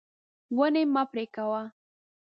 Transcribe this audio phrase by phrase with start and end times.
[0.57, 1.61] ونې مه پرې کوه.